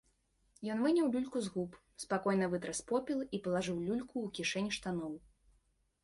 [0.75, 5.13] Ён выняў люльку з губ, спакойна вытрас попел і палажыў люльку ў кішэнь штаноў.